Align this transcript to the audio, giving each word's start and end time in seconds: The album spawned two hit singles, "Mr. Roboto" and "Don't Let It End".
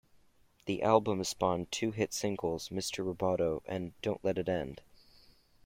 The 0.65 0.81
album 0.81 1.23
spawned 1.23 1.71
two 1.71 1.91
hit 1.91 2.11
singles, 2.11 2.69
"Mr. 2.69 3.05
Roboto" 3.05 3.61
and 3.67 3.93
"Don't 4.01 4.25
Let 4.25 4.39
It 4.39 4.49
End". 4.49 4.81